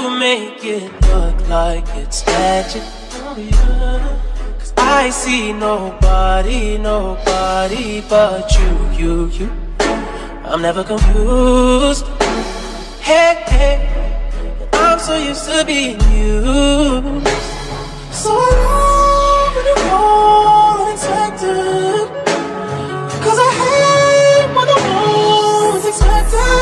You 0.00 0.08
make 0.18 0.64
it 0.64 0.90
look 1.08 1.48
like 1.48 1.84
it's 1.94 2.24
magic. 2.24 2.82
Cause 4.58 4.72
I 4.78 5.10
see 5.10 5.52
nobody, 5.52 6.78
nobody 6.78 8.00
but 8.08 8.50
you, 8.58 8.72
you, 8.98 9.26
you. 9.26 9.50
I'm 10.46 10.62
never 10.62 10.84
confused. 10.84 12.06
Hey, 13.02 13.44
hey, 13.52 13.76
I'm 14.72 14.98
so 14.98 15.18
used 15.18 15.44
to 15.50 15.66
being 15.66 16.00
you. 16.16 17.20
So 18.10 18.30
I 18.32 18.48
love 18.64 19.54
when 19.54 19.66
you 19.66 19.76
fall 19.84 20.86
unexpected. 20.86 22.08
Cause 23.24 23.38
I 23.48 23.50
hate 23.60 24.48
when 24.56 24.66
the 24.72 24.78
moon's 24.88 25.84
expected. 25.84 26.59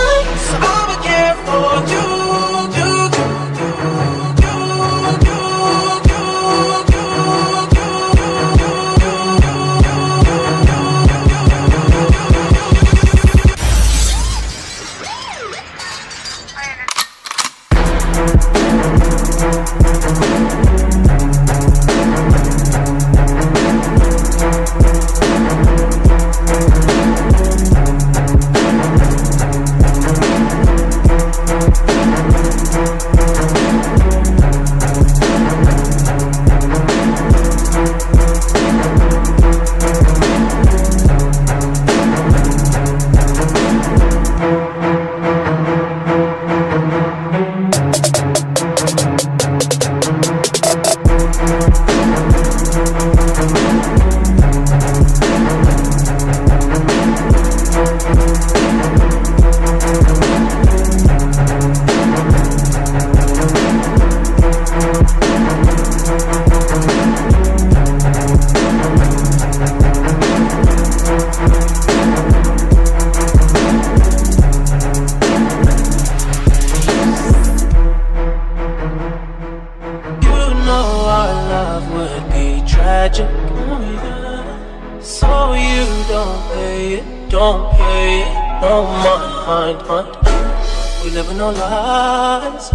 Don't 86.09 86.43
pay 86.53 86.95
it, 86.95 87.29
don't 87.29 87.71
pay 87.77 88.23
it, 88.23 88.61
no 88.63 88.83
mind, 89.05 89.87
mind, 89.87 89.89
mind. 89.89 91.05
We 91.05 91.11
live 91.11 91.29
in 91.31 91.37
no 91.37 91.51
lies. 91.51 92.71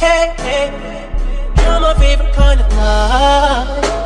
Hey, 0.00 0.34
hey, 0.38 0.68
you're 1.58 1.80
my 1.80 1.94
favorite 1.94 2.32
kind 2.34 2.60
of 2.60 2.68
night. 2.72 4.01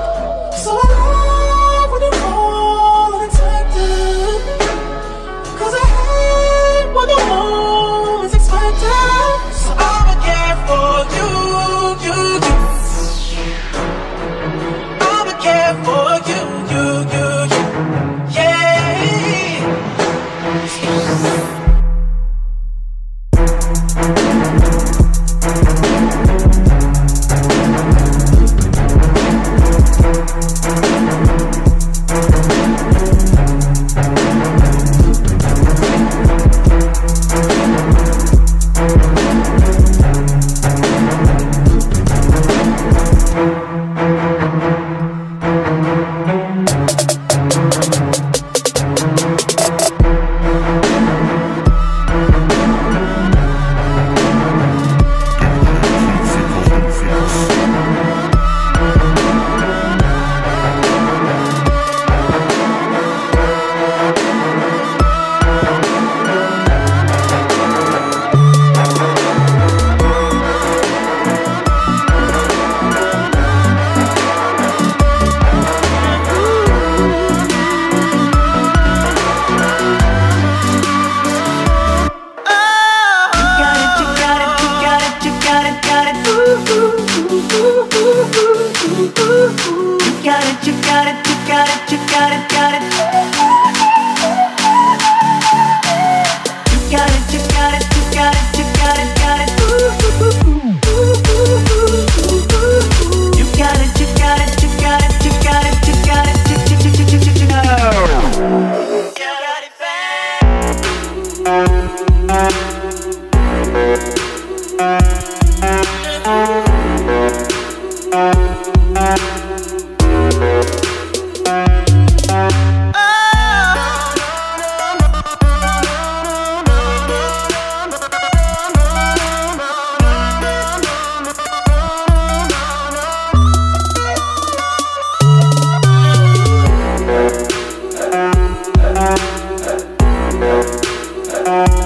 Música 140.56 141.85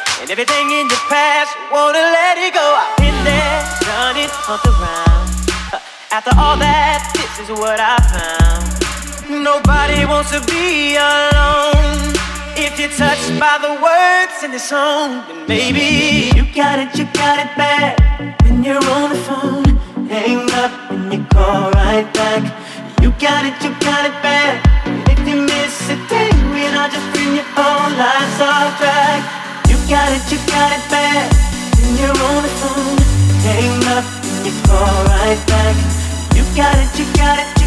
And 0.21 0.29
everything 0.29 0.69
in 0.69 0.85
your 0.87 1.03
past, 1.09 1.49
wanna 1.73 1.97
let 1.97 2.37
it 2.37 2.53
go. 2.53 2.61
I've 2.61 2.95
been 3.01 3.17
there, 3.25 3.57
done 3.81 4.17
it, 4.21 4.29
humped 4.29 4.69
uh, 4.69 4.77
around. 4.77 5.25
After 6.13 6.29
all 6.37 6.57
that, 6.61 7.01
this 7.17 7.41
is 7.41 7.49
what 7.49 7.81
I 7.81 7.97
found. 8.13 8.69
Nobody 9.43 10.05
wants 10.05 10.29
to 10.29 10.41
be 10.45 10.93
alone. 10.93 12.13
If 12.53 12.77
you're 12.77 12.93
touched 12.93 13.33
by 13.41 13.57
the 13.65 13.73
words 13.81 14.45
in 14.45 14.51
the 14.51 14.61
song, 14.61 15.25
then 15.25 15.47
maybe 15.49 16.29
you 16.37 16.45
got 16.53 16.77
it, 16.77 16.93
you 16.93 17.09
got 17.17 17.41
it 17.41 17.49
bad. 17.57 17.97
When 18.45 18.63
you're 18.63 18.77
on 18.77 19.09
the 19.09 19.21
phone, 19.25 19.65
hang 20.05 20.45
up 20.61 20.69
and 20.93 21.11
you 21.11 21.25
call 21.33 21.73
right 21.81 22.05
back. 22.13 22.45
You 23.01 23.09
got 23.17 23.49
it, 23.49 23.57
you 23.65 23.73
got 23.81 24.05
it 24.05 24.13
bad. 24.21 24.50
Got 29.91 30.09
it, 30.13 30.31
you 30.31 30.37
got 30.47 30.71
it 30.71 30.89
bad. 30.89 31.27
When 31.75 31.97
you're 31.99 32.15
on 32.31 32.43
the 32.43 32.53
phone, 32.63 32.97
hang 33.43 33.83
up 33.91 34.05
and 34.23 34.45
you 34.47 34.53
call 34.63 35.03
right 35.11 35.41
back. 35.47 35.75
You 36.33 36.43
got 36.55 36.77
it, 36.79 36.97
you 36.97 37.03
got 37.13 37.39
it, 37.39 37.60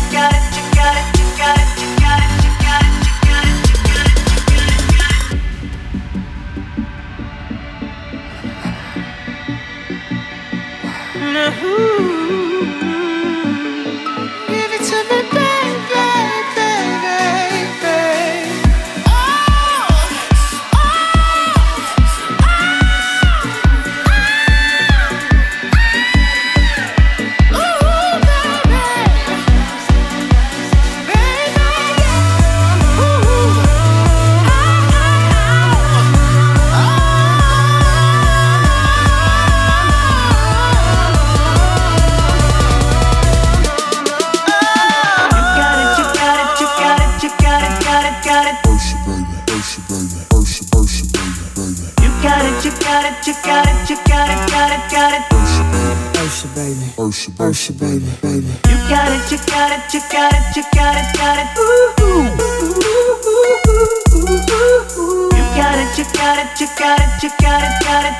Ursha, 57.05 57.31
Ursha, 57.33 57.79
baby, 57.79 58.07
baby. 58.23 58.47
You 58.69 58.77
got 58.89 59.13
it, 59.13 59.31
you 59.31 59.39
got 59.47 59.73
it, 59.73 59.93
you 59.93 60.01
got 60.11 60.33
it, 60.33 60.57
you 60.57 60.63
got 60.73 60.97
it, 60.97 61.17
got 61.17 61.39
it. 61.39 61.49
Ooh, 61.59 61.93
ooh, 62.01 62.23
ooh, 62.65 63.21
ooh, 63.25 63.91
ooh, 64.17 65.01
ooh. 65.01 65.37
You 65.37 65.45
got 65.55 65.77
it, 65.79 65.99
you 65.99 66.05
got 66.15 66.39
it, 66.39 66.61
you 66.61 66.69
got 66.79 66.99
it, 66.99 67.23
you 67.23 67.31
got 67.41 67.63
it, 67.63 67.85
got 67.85 68.05
it. 68.07 68.15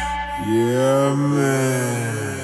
Yeah, 0.49 1.15
man. 1.15 2.44